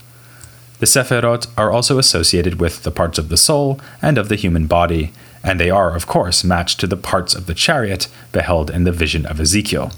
The 0.80 0.86
Sephirot 0.86 1.48
are 1.58 1.72
also 1.72 2.00
associated 2.00 2.60
with 2.60 2.84
the 2.84 2.92
parts 2.92 3.20
of 3.20 3.28
the 3.28 3.38
soul 3.38 3.80
and 4.02 4.18
of 4.18 4.30
the 4.30 4.38
human 4.38 4.66
body, 4.66 5.12
and 5.44 5.60
they 5.60 5.70
are, 5.70 5.94
of 5.94 6.08
course, 6.08 6.44
matched 6.44 6.80
to 6.80 6.88
the 6.88 6.98
parts 6.98 7.36
of 7.36 7.48
the 7.48 7.54
chariot 7.54 8.08
beheld 8.32 8.72
in 8.72 8.86
the 8.86 8.92
vision 8.94 9.26
of 9.26 9.42
Ezekiel. 9.42 9.92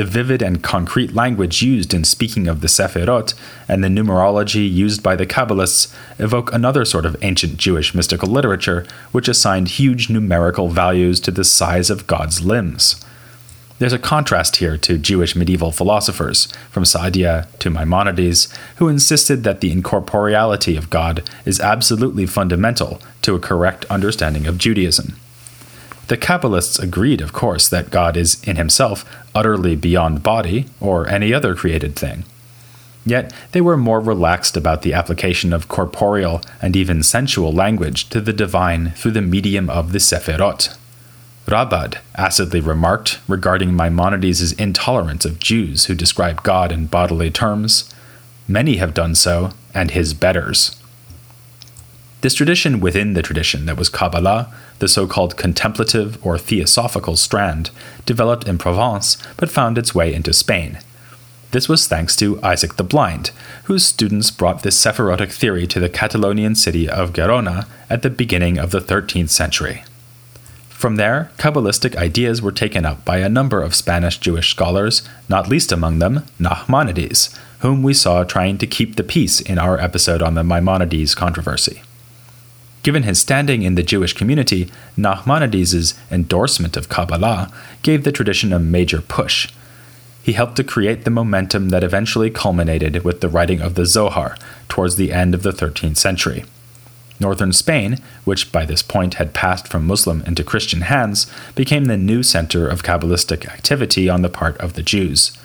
The 0.00 0.06
vivid 0.06 0.40
and 0.40 0.62
concrete 0.62 1.14
language 1.14 1.60
used 1.60 1.92
in 1.92 2.04
speaking 2.04 2.48
of 2.48 2.62
the 2.62 2.68
Sephirot 2.68 3.34
and 3.68 3.84
the 3.84 3.88
numerology 3.88 4.66
used 4.66 5.02
by 5.02 5.14
the 5.14 5.26
Kabbalists 5.26 5.94
evoke 6.18 6.50
another 6.54 6.86
sort 6.86 7.04
of 7.04 7.22
ancient 7.22 7.58
Jewish 7.58 7.94
mystical 7.94 8.30
literature 8.30 8.86
which 9.12 9.28
assigned 9.28 9.68
huge 9.68 10.08
numerical 10.08 10.70
values 10.70 11.20
to 11.20 11.30
the 11.30 11.44
size 11.44 11.90
of 11.90 12.06
God's 12.06 12.42
limbs. 12.42 13.04
There's 13.78 13.92
a 13.92 13.98
contrast 13.98 14.56
here 14.56 14.78
to 14.78 14.96
Jewish 14.96 15.36
medieval 15.36 15.70
philosophers, 15.70 16.46
from 16.70 16.84
Saadia 16.84 17.48
to 17.58 17.68
Maimonides, 17.68 18.48
who 18.76 18.88
insisted 18.88 19.44
that 19.44 19.60
the 19.60 19.70
incorporeality 19.70 20.78
of 20.78 20.88
God 20.88 21.28
is 21.44 21.60
absolutely 21.60 22.24
fundamental 22.24 23.02
to 23.20 23.34
a 23.34 23.38
correct 23.38 23.84
understanding 23.90 24.46
of 24.46 24.56
Judaism. 24.56 25.16
The 26.10 26.18
Kabbalists 26.18 26.82
agreed, 26.82 27.20
of 27.20 27.32
course, 27.32 27.68
that 27.68 27.92
God 27.92 28.16
is 28.16 28.42
in 28.42 28.56
himself 28.56 29.04
utterly 29.32 29.76
beyond 29.76 30.24
body 30.24 30.66
or 30.80 31.08
any 31.08 31.32
other 31.32 31.54
created 31.54 31.94
thing. 31.94 32.24
Yet 33.06 33.32
they 33.52 33.60
were 33.60 33.76
more 33.76 34.00
relaxed 34.00 34.56
about 34.56 34.82
the 34.82 34.92
application 34.92 35.52
of 35.52 35.68
corporeal 35.68 36.42
and 36.60 36.74
even 36.74 37.04
sensual 37.04 37.52
language 37.52 38.08
to 38.08 38.20
the 38.20 38.32
divine 38.32 38.90
through 38.96 39.12
the 39.12 39.22
medium 39.22 39.70
of 39.70 39.92
the 39.92 40.00
Sephirot. 40.00 40.76
Rabad 41.46 41.98
acidly 42.16 42.58
remarked 42.58 43.20
regarding 43.28 43.76
Maimonides' 43.76 44.50
intolerance 44.54 45.24
of 45.24 45.38
Jews 45.38 45.84
who 45.84 45.94
describe 45.94 46.42
God 46.42 46.72
in 46.72 46.86
bodily 46.86 47.30
terms 47.30 47.94
Many 48.48 48.78
have 48.78 48.94
done 48.94 49.14
so, 49.14 49.52
and 49.72 49.92
his 49.92 50.12
betters. 50.12 50.74
This 52.22 52.34
tradition 52.34 52.80
within 52.80 53.14
the 53.14 53.22
tradition 53.22 53.64
that 53.64 53.78
was 53.78 53.88
Kabbalah, 53.88 54.52
the 54.78 54.88
so 54.88 55.06
called 55.06 55.38
contemplative 55.38 56.18
or 56.24 56.38
theosophical 56.38 57.16
strand, 57.16 57.70
developed 58.04 58.46
in 58.46 58.58
Provence 58.58 59.16
but 59.38 59.48
found 59.48 59.78
its 59.78 59.94
way 59.94 60.12
into 60.12 60.34
Spain. 60.34 60.78
This 61.52 61.68
was 61.68 61.86
thanks 61.86 62.14
to 62.16 62.40
Isaac 62.42 62.76
the 62.76 62.84
Blind, 62.84 63.30
whose 63.64 63.86
students 63.86 64.30
brought 64.30 64.62
this 64.62 64.78
Sephirotic 64.78 65.32
theory 65.32 65.66
to 65.68 65.80
the 65.80 65.88
Catalonian 65.88 66.54
city 66.54 66.88
of 66.88 67.12
Gerona 67.12 67.66
at 67.88 68.02
the 68.02 68.10
beginning 68.10 68.58
of 68.58 68.70
the 68.70 68.80
13th 68.80 69.30
century. 69.30 69.82
From 70.68 70.96
there, 70.96 71.30
Kabbalistic 71.38 71.96
ideas 71.96 72.40
were 72.40 72.52
taken 72.52 72.84
up 72.84 73.04
by 73.04 73.18
a 73.18 73.28
number 73.28 73.62
of 73.62 73.74
Spanish 73.74 74.18
Jewish 74.18 74.50
scholars, 74.50 75.02
not 75.28 75.48
least 75.48 75.72
among 75.72 75.98
them 75.98 76.24
Nachmanides, 76.38 77.36
whom 77.60 77.82
we 77.82 77.94
saw 77.94 78.24
trying 78.24 78.58
to 78.58 78.66
keep 78.66 78.96
the 78.96 79.02
peace 79.02 79.40
in 79.40 79.58
our 79.58 79.78
episode 79.80 80.22
on 80.22 80.34
the 80.34 80.44
Maimonides 80.44 81.14
controversy. 81.14 81.82
Given 82.82 83.02
his 83.02 83.18
standing 83.18 83.62
in 83.62 83.74
the 83.74 83.82
Jewish 83.82 84.14
community, 84.14 84.70
Nachmanides' 84.96 85.98
endorsement 86.10 86.76
of 86.76 86.88
Kabbalah 86.88 87.52
gave 87.82 88.04
the 88.04 88.12
tradition 88.12 88.52
a 88.52 88.58
major 88.58 89.02
push. 89.02 89.52
He 90.22 90.32
helped 90.32 90.56
to 90.56 90.64
create 90.64 91.04
the 91.04 91.10
momentum 91.10 91.70
that 91.70 91.84
eventually 91.84 92.30
culminated 92.30 93.04
with 93.04 93.20
the 93.20 93.28
writing 93.28 93.60
of 93.60 93.74
the 93.74 93.86
Zohar 93.86 94.36
towards 94.68 94.96
the 94.96 95.12
end 95.12 95.34
of 95.34 95.42
the 95.42 95.52
13th 95.52 95.96
century. 95.96 96.44
Northern 97.18 97.52
Spain, 97.52 97.98
which 98.24 98.50
by 98.50 98.64
this 98.64 98.82
point 98.82 99.14
had 99.14 99.34
passed 99.34 99.68
from 99.68 99.86
Muslim 99.86 100.22
into 100.22 100.42
Christian 100.42 100.82
hands, 100.82 101.30
became 101.54 101.84
the 101.84 101.98
new 101.98 102.22
center 102.22 102.66
of 102.66 102.82
Kabbalistic 102.82 103.46
activity 103.46 104.08
on 104.08 104.22
the 104.22 104.30
part 104.30 104.56
of 104.58 104.72
the 104.72 104.82
Jews. 104.82 105.36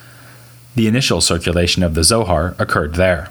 The 0.75 0.87
initial 0.87 1.19
circulation 1.19 1.83
of 1.83 1.93
the 1.93 2.03
Zohar 2.03 2.55
occurred 2.59 2.95
there. 2.95 3.29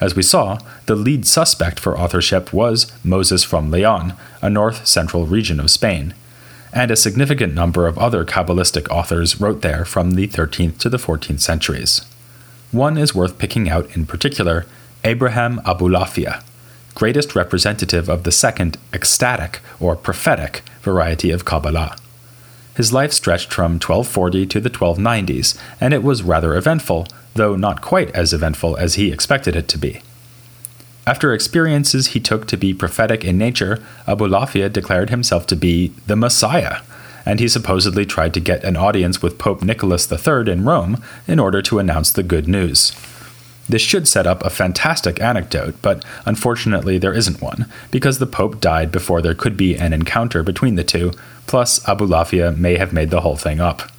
As 0.00 0.16
we 0.16 0.22
saw, 0.22 0.58
the 0.86 0.96
lead 0.96 1.26
suspect 1.26 1.78
for 1.78 1.98
authorship 1.98 2.52
was 2.52 2.90
Moses 3.04 3.44
from 3.44 3.70
Leon, 3.70 4.14
a 4.40 4.48
north 4.48 4.86
central 4.86 5.26
region 5.26 5.60
of 5.60 5.70
Spain, 5.70 6.14
and 6.72 6.90
a 6.90 6.96
significant 6.96 7.52
number 7.52 7.86
of 7.86 7.98
other 7.98 8.24
Kabbalistic 8.24 8.88
authors 8.88 9.40
wrote 9.40 9.60
there 9.60 9.84
from 9.84 10.12
the 10.12 10.26
13th 10.26 10.78
to 10.78 10.88
the 10.88 10.96
14th 10.96 11.40
centuries. 11.40 12.06
One 12.72 12.96
is 12.96 13.14
worth 13.14 13.38
picking 13.38 13.68
out 13.68 13.94
in 13.94 14.06
particular 14.06 14.64
Abraham 15.04 15.60
Abulafia, 15.66 16.42
greatest 16.94 17.34
representative 17.34 18.08
of 18.08 18.22
the 18.22 18.32
second 18.32 18.78
ecstatic 18.92 19.60
or 19.80 19.96
prophetic 19.96 20.62
variety 20.80 21.30
of 21.30 21.44
Kabbalah. 21.44 21.96
His 22.76 22.92
life 22.92 23.12
stretched 23.12 23.52
from 23.52 23.72
1240 23.72 24.46
to 24.46 24.60
the 24.60 24.70
1290s, 24.70 25.58
and 25.80 25.92
it 25.92 26.02
was 26.02 26.22
rather 26.22 26.56
eventful, 26.56 27.06
though 27.34 27.56
not 27.56 27.82
quite 27.82 28.10
as 28.12 28.32
eventful 28.32 28.76
as 28.76 28.94
he 28.94 29.12
expected 29.12 29.56
it 29.56 29.68
to 29.68 29.78
be. 29.78 30.02
After 31.06 31.32
experiences 31.32 32.08
he 32.08 32.20
took 32.20 32.46
to 32.46 32.56
be 32.56 32.74
prophetic 32.74 33.24
in 33.24 33.38
nature, 33.38 33.82
Abu 34.06 34.28
Abulafia 34.28 34.72
declared 34.72 35.10
himself 35.10 35.46
to 35.48 35.56
be 35.56 35.92
the 36.06 36.16
Messiah, 36.16 36.82
and 37.26 37.40
he 37.40 37.48
supposedly 37.48 38.06
tried 38.06 38.34
to 38.34 38.40
get 38.40 38.64
an 38.64 38.76
audience 38.76 39.20
with 39.20 39.38
Pope 39.38 39.62
Nicholas 39.62 40.10
III 40.10 40.50
in 40.50 40.64
Rome 40.64 41.02
in 41.26 41.38
order 41.38 41.62
to 41.62 41.78
announce 41.78 42.12
the 42.12 42.22
good 42.22 42.46
news. 42.46 42.92
This 43.68 43.82
should 43.82 44.08
set 44.08 44.26
up 44.26 44.44
a 44.44 44.50
fantastic 44.50 45.20
anecdote, 45.20 45.76
but 45.80 46.04
unfortunately 46.26 46.98
there 46.98 47.14
isn't 47.14 47.40
one, 47.40 47.66
because 47.90 48.18
the 48.18 48.26
Pope 48.26 48.60
died 48.60 48.90
before 48.90 49.22
there 49.22 49.34
could 49.34 49.56
be 49.56 49.76
an 49.76 49.92
encounter 49.92 50.42
between 50.42 50.74
the 50.74 50.84
two, 50.84 51.12
plus 51.46 51.80
Abulafia 51.80 52.56
may 52.56 52.76
have 52.76 52.92
made 52.92 53.10
the 53.10 53.20
whole 53.20 53.36
thing 53.36 53.60
up. 53.60 53.90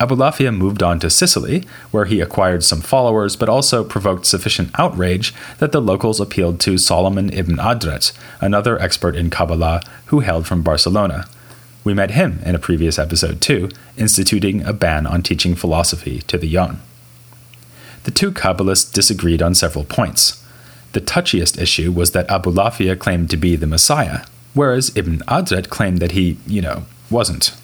Abulafia 0.00 0.56
moved 0.56 0.82
on 0.82 0.98
to 1.00 1.10
Sicily, 1.10 1.62
where 1.90 2.06
he 2.06 2.22
acquired 2.22 2.64
some 2.64 2.80
followers 2.80 3.36
but 3.36 3.50
also 3.50 3.84
provoked 3.84 4.24
sufficient 4.24 4.70
outrage 4.78 5.34
that 5.58 5.72
the 5.72 5.80
locals 5.80 6.20
appealed 6.20 6.58
to 6.60 6.78
Solomon 6.78 7.30
ibn 7.30 7.56
Adret, 7.56 8.12
another 8.40 8.80
expert 8.80 9.14
in 9.14 9.28
Kabbalah 9.28 9.82
who 10.06 10.20
hailed 10.20 10.46
from 10.46 10.62
Barcelona. 10.62 11.28
We 11.84 11.92
met 11.92 12.12
him 12.12 12.40
in 12.46 12.54
a 12.54 12.58
previous 12.58 12.98
episode 12.98 13.42
too, 13.42 13.68
instituting 13.98 14.64
a 14.64 14.72
ban 14.72 15.06
on 15.06 15.22
teaching 15.22 15.54
philosophy 15.54 16.20
to 16.22 16.38
the 16.38 16.48
young. 16.48 16.80
The 18.04 18.10
two 18.10 18.32
Kabbalists 18.32 18.90
disagreed 18.90 19.42
on 19.42 19.54
several 19.54 19.84
points. 19.84 20.42
The 20.92 21.02
touchiest 21.02 21.60
issue 21.60 21.92
was 21.92 22.12
that 22.12 22.28
Abulafia 22.28 22.98
claimed 22.98 23.28
to 23.30 23.36
be 23.36 23.54
the 23.54 23.66
Messiah, 23.66 24.24
whereas 24.54 24.96
Ibn 24.96 25.18
Adret 25.28 25.68
claimed 25.68 25.98
that 25.98 26.12
he, 26.12 26.36
you 26.46 26.60
know, 26.60 26.84
wasn't. 27.10 27.54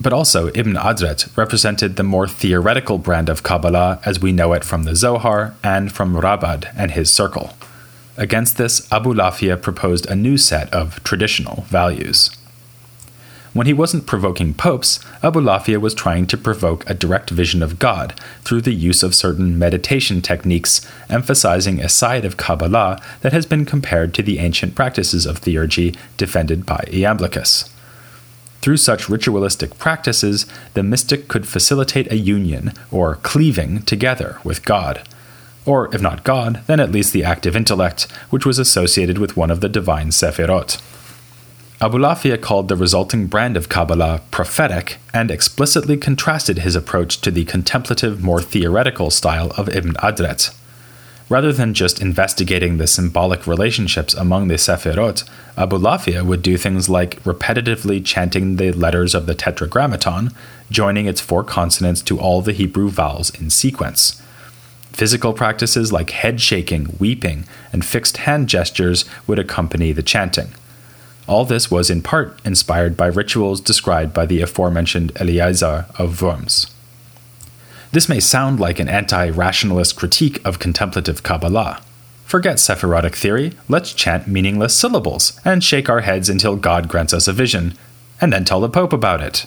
But 0.00 0.12
also, 0.12 0.48
Ibn 0.54 0.74
Adret 0.74 1.36
represented 1.36 1.96
the 1.96 2.04
more 2.04 2.28
theoretical 2.28 2.98
brand 2.98 3.28
of 3.28 3.42
Kabbalah 3.42 4.00
as 4.04 4.20
we 4.20 4.30
know 4.30 4.52
it 4.52 4.64
from 4.64 4.84
the 4.84 4.94
Zohar 4.94 5.54
and 5.64 5.90
from 5.90 6.14
Rabad 6.14 6.72
and 6.76 6.92
his 6.92 7.10
circle. 7.10 7.54
Against 8.16 8.56
this, 8.58 8.88
Abulafia 8.88 9.60
proposed 9.60 10.06
a 10.06 10.16
new 10.16 10.36
set 10.36 10.72
of 10.72 11.02
traditional 11.04 11.62
values. 11.68 12.30
When 13.58 13.66
he 13.66 13.72
wasn't 13.72 14.06
provoking 14.06 14.54
popes, 14.54 15.00
Abulafia 15.20 15.80
was 15.80 15.92
trying 15.92 16.28
to 16.28 16.36
provoke 16.36 16.88
a 16.88 16.94
direct 16.94 17.30
vision 17.30 17.60
of 17.60 17.80
God 17.80 18.14
through 18.42 18.60
the 18.60 18.72
use 18.72 19.02
of 19.02 19.16
certain 19.16 19.58
meditation 19.58 20.22
techniques, 20.22 20.88
emphasizing 21.10 21.80
a 21.80 21.88
side 21.88 22.24
of 22.24 22.36
Kabbalah 22.36 23.02
that 23.20 23.32
has 23.32 23.46
been 23.46 23.64
compared 23.64 24.14
to 24.14 24.22
the 24.22 24.38
ancient 24.38 24.76
practices 24.76 25.26
of 25.26 25.40
theurgy 25.40 25.96
defended 26.16 26.66
by 26.66 26.84
Iamblichus. 26.86 27.68
Through 28.60 28.76
such 28.76 29.08
ritualistic 29.08 29.76
practices, 29.76 30.46
the 30.74 30.84
mystic 30.84 31.26
could 31.26 31.44
facilitate 31.44 32.12
a 32.12 32.16
union, 32.16 32.72
or 32.92 33.16
cleaving, 33.16 33.82
together 33.82 34.38
with 34.44 34.64
God. 34.64 35.02
Or, 35.66 35.92
if 35.92 36.00
not 36.00 36.22
God, 36.22 36.62
then 36.68 36.78
at 36.78 36.92
least 36.92 37.12
the 37.12 37.24
active 37.24 37.56
intellect, 37.56 38.02
which 38.30 38.46
was 38.46 38.60
associated 38.60 39.18
with 39.18 39.36
one 39.36 39.50
of 39.50 39.60
the 39.60 39.68
divine 39.68 40.10
Sephirot. 40.10 40.80
Abulafia 41.80 42.40
called 42.40 42.66
the 42.66 42.74
resulting 42.74 43.28
brand 43.28 43.56
of 43.56 43.68
Kabbalah 43.68 44.22
prophetic 44.32 44.98
and 45.14 45.30
explicitly 45.30 45.96
contrasted 45.96 46.58
his 46.58 46.74
approach 46.74 47.20
to 47.20 47.30
the 47.30 47.44
contemplative, 47.44 48.20
more 48.20 48.42
theoretical 48.42 49.12
style 49.12 49.52
of 49.56 49.68
Ibn 49.68 49.92
Adret. 49.94 50.52
Rather 51.28 51.52
than 51.52 51.74
just 51.74 52.02
investigating 52.02 52.78
the 52.78 52.88
symbolic 52.88 53.46
relationships 53.46 54.12
among 54.14 54.48
the 54.48 54.54
Sephirot, 54.54 55.22
Abulafia 55.56 56.24
would 56.24 56.42
do 56.42 56.56
things 56.56 56.88
like 56.88 57.22
repetitively 57.22 58.04
chanting 58.04 58.56
the 58.56 58.72
letters 58.72 59.14
of 59.14 59.26
the 59.26 59.34
Tetragrammaton, 59.34 60.32
joining 60.72 61.06
its 61.06 61.20
four 61.20 61.44
consonants 61.44 62.02
to 62.02 62.18
all 62.18 62.42
the 62.42 62.52
Hebrew 62.52 62.88
vowels 62.88 63.30
in 63.38 63.50
sequence. 63.50 64.20
Physical 64.90 65.32
practices 65.32 65.92
like 65.92 66.10
head 66.10 66.40
shaking, 66.40 66.96
weeping, 66.98 67.44
and 67.72 67.84
fixed 67.84 68.16
hand 68.16 68.48
gestures 68.48 69.04
would 69.28 69.38
accompany 69.38 69.92
the 69.92 70.02
chanting. 70.02 70.48
All 71.28 71.44
this 71.44 71.70
was 71.70 71.90
in 71.90 72.00
part 72.00 72.40
inspired 72.42 72.96
by 72.96 73.08
rituals 73.08 73.60
described 73.60 74.14
by 74.14 74.24
the 74.24 74.40
aforementioned 74.40 75.12
Eleazar 75.16 75.84
of 75.98 76.22
Worms. 76.22 76.74
This 77.92 78.08
may 78.08 78.18
sound 78.18 78.58
like 78.58 78.78
an 78.78 78.88
anti 78.88 79.28
rationalist 79.28 79.94
critique 79.94 80.40
of 80.46 80.58
contemplative 80.58 81.22
Kabbalah. 81.22 81.82
Forget 82.24 82.56
Sephirotic 82.56 83.14
theory, 83.14 83.52
let's 83.68 83.92
chant 83.92 84.26
meaningless 84.26 84.74
syllables 84.74 85.38
and 85.44 85.62
shake 85.62 85.90
our 85.90 86.00
heads 86.00 86.30
until 86.30 86.56
God 86.56 86.88
grants 86.88 87.12
us 87.12 87.28
a 87.28 87.32
vision, 87.32 87.74
and 88.20 88.32
then 88.32 88.44
tell 88.44 88.60
the 88.60 88.68
Pope 88.68 88.94
about 88.94 89.22
it. 89.22 89.44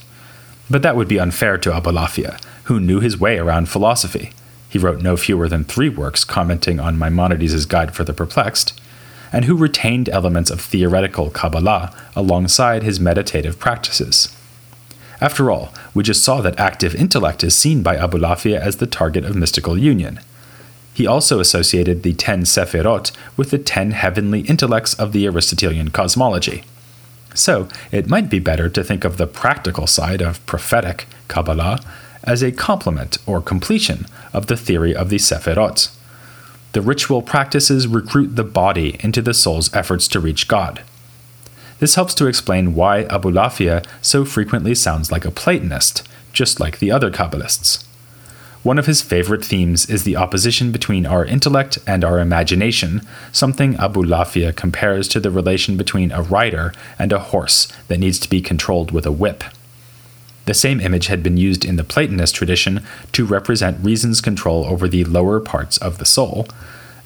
But 0.70 0.84
that 0.84 0.96
would 0.96 1.08
be 1.08 1.20
unfair 1.20 1.58
to 1.60 1.72
Abulafia, 1.72 2.40
who 2.66 2.80
knew 2.80 3.00
his 3.00 3.20
way 3.20 3.40
around 3.40 3.70
philosophy. 3.70 4.32
He 4.70 4.80
wrote 4.80 5.02
no 5.02 5.18
fewer 5.18 5.50
than 5.50 5.64
three 5.64 5.90
works 5.90 6.24
commenting 6.24 6.80
on 6.80 6.98
Maimonides' 6.98 7.66
Guide 7.66 7.94
for 7.94 8.04
the 8.04 8.14
Perplexed, 8.14 8.80
and 9.32 9.46
who 9.46 9.56
retained 9.56 10.10
elements 10.10 10.50
of 10.50 10.62
theoretical 10.62 11.30
Kabbalah 11.30 11.94
alongside 12.16 12.84
his 12.84 13.00
meditative 13.00 13.60
practices. 13.60 14.36
After 15.22 15.52
all, 15.52 15.72
we 15.94 16.04
just 16.04 16.24
saw 16.24 16.42
that 16.42 16.60
active 16.60 16.96
intellect 16.96 17.44
is 17.44 17.56
seen 17.56 17.84
by 17.84 17.96
Abulafia 17.96 18.60
as 18.60 18.78
the 18.78 18.88
target 18.88 19.24
of 19.24 19.36
mystical 19.36 19.78
union. 19.78 20.20
He 20.94 21.08
also 21.08 21.40
associated 21.40 22.04
the 22.04 22.14
ten 22.14 22.42
Sephirot 22.42 23.12
with 23.38 23.52
the 23.52 23.60
ten 23.60 23.92
heavenly 23.92 24.42
intellects 24.42 24.94
of 24.96 25.14
the 25.14 25.28
Aristotelian 25.28 25.92
cosmology. 25.92 26.64
So, 27.34 27.70
it 27.92 28.10
might 28.10 28.30
be 28.30 28.40
better 28.40 28.68
to 28.68 28.84
think 28.84 29.06
of 29.06 29.18
the 29.18 29.28
practical 29.28 29.88
side 29.88 30.22
of 30.22 30.46
prophetic 30.46 31.06
Kabbalah 31.30 31.80
as 32.24 32.42
a 32.42 32.52
complement 32.52 33.18
or 33.26 33.42
completion 33.42 34.06
of 34.34 34.48
the 34.48 34.58
theory 34.58 34.94
of 34.94 35.10
the 35.10 35.18
Sephirot. 35.18 35.96
The 36.74 36.82
ritual 36.82 37.22
practices 37.22 37.88
recruit 37.88 38.36
the 38.36 38.44
body 38.44 38.98
into 39.02 39.22
the 39.22 39.34
soul's 39.34 39.74
efforts 39.76 40.08
to 40.10 40.20
reach 40.20 40.48
God. 40.48 40.82
This 41.80 41.96
helps 41.96 42.14
to 42.16 42.28
explain 42.28 42.76
why 42.76 43.06
Abulafia 43.06 43.86
so 44.02 44.24
frequently 44.24 44.76
sounds 44.76 45.12
like 45.12 45.26
a 45.26 45.32
Platonist, 45.32 46.08
just 46.32 46.60
like 46.60 46.80
the 46.80 46.92
other 46.92 47.12
Kabbalists. 47.12 47.84
One 48.64 48.78
of 48.78 48.86
his 48.86 49.02
favorite 49.02 49.44
themes 49.44 49.90
is 49.90 50.04
the 50.04 50.16
opposition 50.16 50.72
between 50.72 51.08
our 51.08 51.26
intellect 51.26 51.80
and 51.88 52.06
our 52.06 52.20
imagination, 52.20 53.02
something 53.32 53.74
Abulafia 53.74 54.56
compares 54.56 55.08
to 55.10 55.20
the 55.20 55.32
relation 55.32 55.76
between 55.76 56.12
a 56.12 56.22
rider 56.22 56.72
and 57.00 57.12
a 57.12 57.20
horse 57.20 57.68
that 57.88 58.00
needs 58.00 58.20
to 58.20 58.30
be 58.30 58.40
controlled 58.40 58.92
with 58.92 59.08
a 59.08 59.12
whip. 59.12 59.44
The 60.46 60.54
same 60.54 60.80
image 60.80 61.08
had 61.08 61.22
been 61.22 61.38
used 61.38 61.64
in 61.64 61.76
the 61.76 61.84
Platonist 61.84 62.36
tradition 62.36 62.84
to 63.12 63.26
represent 63.26 63.84
reason's 63.84 64.22
control 64.22 64.66
over 64.66 64.88
the 64.88 65.04
lower 65.06 65.40
parts 65.40 65.78
of 65.78 65.98
the 65.98 66.06
soul, 66.06 66.48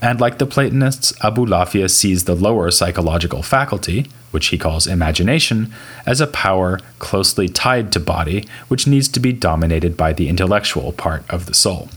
and 0.02 0.22
like 0.22 0.38
the 0.38 0.46
Platonists, 0.46 1.14
Abulafia 1.24 1.90
sees 1.90 2.26
the 2.26 2.36
lower 2.36 2.70
psychological 2.70 3.42
faculty, 3.42 4.08
which 4.32 4.48
he 4.48 4.58
calls 4.58 4.88
imagination, 4.88 5.74
as 6.06 6.22
a 6.22 6.28
power 6.28 6.80
closely 7.00 7.48
tied 7.48 7.92
to 7.92 8.00
body, 8.00 8.46
which 8.68 8.88
needs 8.88 9.08
to 9.10 9.20
be 9.20 9.34
dominated 9.34 9.98
by 9.98 10.14
the 10.14 10.30
intellectual 10.30 10.92
part 10.92 11.24
of 11.30 11.46
the 11.46 11.54
soul. 11.54 11.90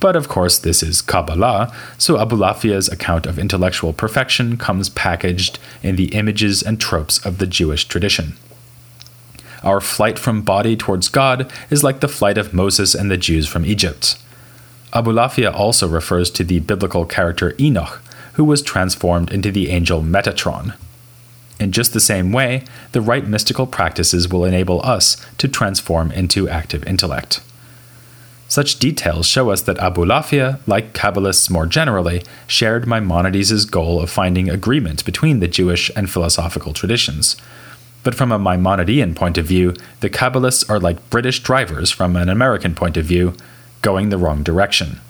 But 0.00 0.16
of 0.16 0.28
course, 0.28 0.58
this 0.58 0.82
is 0.82 1.00
Kabbalah, 1.00 1.72
so 1.96 2.16
Abulafia's 2.16 2.88
account 2.88 3.24
of 3.24 3.38
intellectual 3.38 3.92
perfection 3.92 4.56
comes 4.56 4.88
packaged 4.88 5.60
in 5.82 5.94
the 5.94 6.14
images 6.14 6.60
and 6.60 6.80
tropes 6.80 7.24
of 7.24 7.38
the 7.38 7.46
Jewish 7.46 7.84
tradition. 7.84 8.32
Our 9.62 9.80
flight 9.80 10.18
from 10.18 10.42
body 10.42 10.76
towards 10.76 11.08
God 11.08 11.50
is 11.70 11.84
like 11.84 12.00
the 12.00 12.08
flight 12.08 12.38
of 12.38 12.52
Moses 12.52 12.94
and 12.94 13.10
the 13.10 13.16
Jews 13.16 13.46
from 13.46 13.64
Egypt. 13.64 14.18
Abulafia 14.92 15.54
also 15.54 15.88
refers 15.88 16.30
to 16.32 16.44
the 16.44 16.60
biblical 16.60 17.06
character 17.06 17.54
Enoch, 17.58 18.02
who 18.34 18.44
was 18.44 18.62
transformed 18.62 19.32
into 19.32 19.50
the 19.50 19.70
angel 19.70 20.02
Metatron. 20.02 20.74
In 21.60 21.70
just 21.70 21.92
the 21.92 22.00
same 22.00 22.32
way, 22.32 22.64
the 22.90 23.00
right 23.00 23.26
mystical 23.26 23.66
practices 23.66 24.28
will 24.28 24.44
enable 24.44 24.84
us 24.84 25.16
to 25.38 25.48
transform 25.48 26.10
into 26.10 26.48
active 26.48 26.84
intellect. 26.84 27.40
Such 28.48 28.78
details 28.78 29.26
show 29.26 29.50
us 29.50 29.62
that 29.62 29.78
Abulafia, 29.78 30.58
like 30.66 30.92
Kabbalists 30.92 31.48
more 31.48 31.64
generally, 31.64 32.22
shared 32.46 32.86
Maimonides' 32.86 33.64
goal 33.64 34.02
of 34.02 34.10
finding 34.10 34.50
agreement 34.50 35.06
between 35.06 35.40
the 35.40 35.48
Jewish 35.48 35.90
and 35.96 36.10
philosophical 36.10 36.74
traditions, 36.74 37.36
but 38.02 38.14
from 38.14 38.32
a 38.32 38.38
Maimonidean 38.38 39.14
point 39.14 39.38
of 39.38 39.46
view, 39.46 39.74
the 40.00 40.10
Kabbalists 40.10 40.68
are 40.68 40.80
like 40.80 41.10
British 41.10 41.40
drivers 41.40 41.90
from 41.90 42.16
an 42.16 42.28
American 42.28 42.74
point 42.74 42.96
of 42.96 43.04
view, 43.04 43.34
going 43.80 44.08
the 44.08 44.18
wrong 44.18 44.42
direction. 44.42 45.00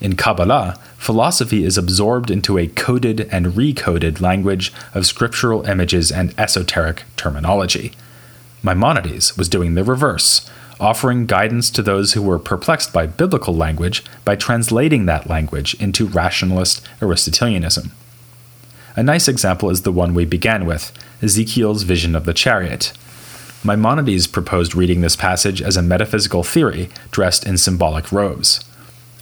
In 0.00 0.14
Kabbalah, 0.14 0.78
philosophy 0.98 1.64
is 1.64 1.78
absorbed 1.78 2.30
into 2.30 2.58
a 2.58 2.66
coded 2.68 3.28
and 3.32 3.46
recoded 3.46 4.20
language 4.20 4.72
of 4.94 5.06
scriptural 5.06 5.64
images 5.66 6.12
and 6.12 6.34
esoteric 6.38 7.04
terminology. 7.16 7.92
Maimonides 8.62 9.36
was 9.38 9.48
doing 9.48 9.74
the 9.74 9.84
reverse, 9.84 10.50
offering 10.78 11.24
guidance 11.24 11.70
to 11.70 11.82
those 11.82 12.12
who 12.12 12.22
were 12.22 12.38
perplexed 12.38 12.92
by 12.92 13.06
biblical 13.06 13.54
language 13.54 14.04
by 14.24 14.36
translating 14.36 15.06
that 15.06 15.28
language 15.28 15.74
into 15.80 16.06
rationalist 16.06 16.86
Aristotelianism. 17.00 17.92
A 18.96 19.02
nice 19.02 19.28
example 19.28 19.70
is 19.70 19.82
the 19.82 19.92
one 19.92 20.14
we 20.14 20.24
began 20.24 20.66
with 20.66 20.92
Ezekiel's 21.22 21.82
vision 21.82 22.14
of 22.14 22.24
the 22.24 22.34
chariot. 22.34 22.92
Maimonides 23.64 24.26
proposed 24.26 24.74
reading 24.74 25.00
this 25.00 25.16
passage 25.16 25.60
as 25.60 25.76
a 25.76 25.82
metaphysical 25.82 26.42
theory 26.42 26.88
dressed 27.10 27.46
in 27.46 27.58
symbolic 27.58 28.12
robes. 28.12 28.64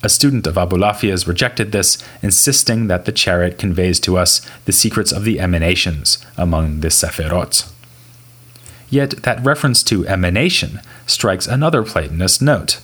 A 0.03 0.09
student 0.09 0.47
of 0.47 0.59
Abulafia's 0.59 1.27
rejected 1.27 1.73
this, 1.73 1.97
insisting 2.23 2.89
that 2.89 3.07
the 3.07 3.13
chariot 3.13 3.59
conveys 3.59 3.99
to 4.01 4.19
us 4.19 4.47
the 4.67 4.73
secrets 4.73 5.13
of 5.13 5.25
the 5.25 5.41
emanations 5.41 6.19
among 6.37 6.81
the 6.81 6.89
Sephirot. 6.89 7.71
Yet 8.91 9.23
that 9.23 9.45
reference 9.45 9.83
to 9.85 10.07
emanation 10.07 10.81
strikes 11.07 11.47
another 11.47 11.83
Platonist 11.83 12.43
note 12.43 12.81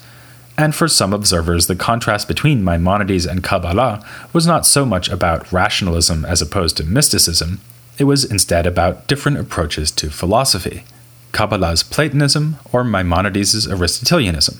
and 0.60 0.74
for 0.74 0.88
some 0.88 1.14
observers, 1.14 1.68
the 1.68 1.74
contrast 1.74 2.28
between 2.28 2.62
Maimonides 2.62 3.24
and 3.24 3.42
Kabbalah 3.42 4.06
was 4.34 4.46
not 4.46 4.66
so 4.66 4.84
much 4.84 5.08
about 5.08 5.50
rationalism 5.50 6.22
as 6.26 6.42
opposed 6.42 6.76
to 6.76 6.84
mysticism, 6.84 7.62
it 8.00 8.04
was 8.04 8.24
instead 8.24 8.66
about 8.66 9.06
different 9.06 9.36
approaches 9.36 9.90
to 9.90 10.08
philosophy 10.08 10.84
Kabbalah's 11.32 11.82
Platonism 11.82 12.56
or 12.72 12.82
Maimonides' 12.82 13.68
Aristotelianism. 13.68 14.58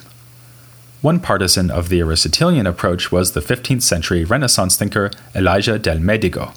One 1.01 1.21
partisan 1.21 1.71
of 1.71 1.89
the 1.89 2.03
Aristotelian 2.03 2.67
approach 2.67 3.11
was 3.11 3.33
the 3.33 3.41
15th 3.41 3.81
century 3.81 4.25
Renaissance 4.25 4.77
thinker 4.77 5.11
Elijah 5.35 5.79
del 5.79 5.97
Medigo. 5.97 6.55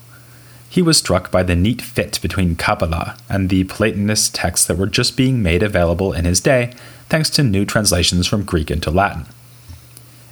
He 0.69 0.81
was 0.81 0.97
struck 0.97 1.31
by 1.31 1.41
the 1.41 1.55
neat 1.55 1.81
fit 1.81 2.19
between 2.21 2.57
Kabbalah 2.57 3.17
and 3.29 3.49
the 3.49 3.63
Platonist 3.63 4.35
texts 4.35 4.67
that 4.67 4.77
were 4.77 4.85
just 4.85 5.15
being 5.15 5.41
made 5.41 5.63
available 5.63 6.11
in 6.11 6.25
his 6.25 6.41
day 6.41 6.73
thanks 7.07 7.29
to 7.31 7.43
new 7.43 7.63
translations 7.63 8.27
from 8.27 8.43
Greek 8.43 8.69
into 8.69 8.91
Latin. 8.91 9.25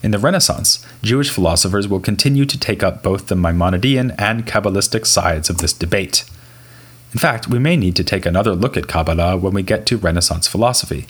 In 0.04 0.12
the 0.12 0.20
Renaissance, 0.20 0.86
Jewish 1.02 1.30
philosophers 1.30 1.88
will 1.88 2.02
continue 2.02 2.44
to 2.46 2.60
take 2.60 2.84
up 2.84 3.02
both 3.02 3.28
the 3.28 3.36
Maimonidean 3.36 4.14
and 4.18 4.46
Kabbalistic 4.46 5.06
sides 5.06 5.50
of 5.50 5.60
this 5.60 5.72
debate. 5.72 6.26
In 7.14 7.20
fact, 7.20 7.48
we 7.48 7.60
may 7.60 7.76
need 7.76 7.96
to 7.98 8.04
take 8.04 8.26
another 8.26 8.56
look 8.56 8.78
at 8.78 8.88
Kabbalah 8.88 9.38
when 9.38 9.54
we 9.54 9.64
get 9.64 9.86
to 9.88 9.98
Renaissance 9.98 10.48
philosophy. 10.48 11.08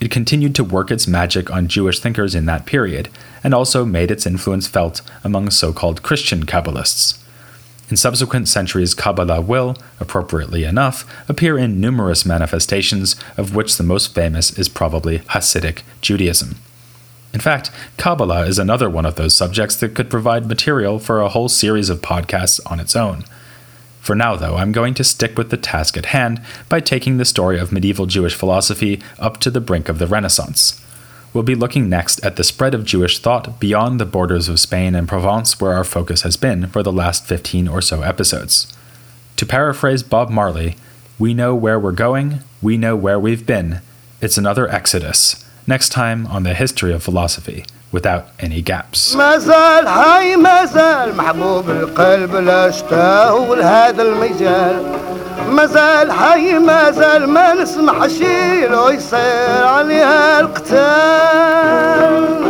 It 0.00 0.10
continued 0.10 0.54
to 0.54 0.64
work 0.64 0.90
its 0.90 1.06
magic 1.06 1.50
on 1.50 1.68
Jewish 1.68 2.00
thinkers 2.00 2.34
in 2.34 2.46
that 2.46 2.66
period, 2.66 3.08
and 3.44 3.54
also 3.54 3.84
made 3.84 4.10
its 4.10 4.26
influence 4.26 4.66
felt 4.66 5.02
among 5.24 5.50
so 5.50 5.72
called 5.72 6.02
Christian 6.02 6.44
Kabbalists. 6.46 7.22
In 7.88 7.96
subsequent 7.96 8.48
centuries, 8.48 8.94
Kabbalah 8.94 9.40
will, 9.40 9.76
appropriately 10.00 10.64
enough, 10.64 11.04
appear 11.28 11.56
in 11.56 11.80
numerous 11.80 12.26
manifestations, 12.26 13.14
of 13.36 13.54
which 13.54 13.76
the 13.76 13.84
most 13.84 14.14
famous 14.14 14.58
is 14.58 14.68
probably 14.68 15.20
Hasidic 15.20 15.82
Judaism. 16.00 16.56
In 17.32 17.40
fact, 17.40 17.70
Kabbalah 17.96 18.46
is 18.46 18.58
another 18.58 18.90
one 18.90 19.06
of 19.06 19.16
those 19.16 19.36
subjects 19.36 19.76
that 19.76 19.94
could 19.94 20.10
provide 20.10 20.46
material 20.48 20.98
for 20.98 21.20
a 21.20 21.28
whole 21.28 21.48
series 21.48 21.90
of 21.90 22.00
podcasts 22.00 22.58
on 22.70 22.80
its 22.80 22.96
own. 22.96 23.24
For 24.06 24.14
now, 24.14 24.36
though, 24.36 24.54
I'm 24.54 24.70
going 24.70 24.94
to 24.94 25.02
stick 25.02 25.36
with 25.36 25.50
the 25.50 25.56
task 25.56 25.96
at 25.96 26.06
hand 26.06 26.40
by 26.68 26.78
taking 26.78 27.16
the 27.16 27.24
story 27.24 27.58
of 27.58 27.72
medieval 27.72 28.06
Jewish 28.06 28.36
philosophy 28.36 29.00
up 29.18 29.38
to 29.38 29.50
the 29.50 29.60
brink 29.60 29.88
of 29.88 29.98
the 29.98 30.06
Renaissance. 30.06 30.80
We'll 31.34 31.42
be 31.42 31.56
looking 31.56 31.88
next 31.88 32.24
at 32.24 32.36
the 32.36 32.44
spread 32.44 32.72
of 32.72 32.84
Jewish 32.84 33.18
thought 33.18 33.58
beyond 33.58 33.98
the 33.98 34.06
borders 34.06 34.48
of 34.48 34.60
Spain 34.60 34.94
and 34.94 35.08
Provence, 35.08 35.60
where 35.60 35.72
our 35.72 35.82
focus 35.82 36.22
has 36.22 36.36
been 36.36 36.68
for 36.68 36.84
the 36.84 36.92
last 36.92 37.26
15 37.26 37.66
or 37.66 37.82
so 37.82 38.02
episodes. 38.02 38.72
To 39.38 39.44
paraphrase 39.44 40.04
Bob 40.04 40.30
Marley, 40.30 40.76
we 41.18 41.34
know 41.34 41.56
where 41.56 41.80
we're 41.80 41.90
going, 41.90 42.42
we 42.62 42.76
know 42.76 42.94
where 42.94 43.18
we've 43.18 43.44
been. 43.44 43.80
It's 44.20 44.38
another 44.38 44.68
exodus. 44.68 45.44
Next 45.66 45.88
time 45.88 46.28
on 46.28 46.44
the 46.44 46.54
history 46.54 46.92
of 46.92 47.02
philosophy, 47.02 47.64
without 47.96 48.24
any 48.46 48.60
gaps. 48.70 49.16
مازال 49.16 49.86
هاي 49.86 50.36
مازال 50.36 51.16
محبوب 51.16 51.70
القلب 51.70 52.34
لا 52.36 52.68
اشتاه 52.68 53.54
لهذا 53.54 54.02
المجال 54.02 54.82
مازال 55.50 56.12
حي 56.12 56.58
مازال 56.58 57.26
ما 57.28 57.54
نسمح 57.54 58.02
الشي 58.02 58.66
لو 58.66 58.88
يصير 58.88 59.64
عليها 59.66 60.40
القتال 60.40 62.45